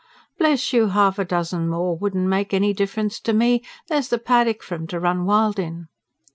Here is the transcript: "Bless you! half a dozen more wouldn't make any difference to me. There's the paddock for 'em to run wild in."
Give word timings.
"Bless 0.39 0.73
you! 0.73 0.87
half 0.87 1.19
a 1.19 1.25
dozen 1.25 1.69
more 1.69 1.95
wouldn't 1.95 2.25
make 2.27 2.55
any 2.55 2.73
difference 2.73 3.19
to 3.19 3.33
me. 3.33 3.61
There's 3.87 4.07
the 4.09 4.17
paddock 4.17 4.63
for 4.63 4.73
'em 4.73 4.87
to 4.87 4.99
run 4.99 5.25
wild 5.27 5.59
in." 5.59 5.89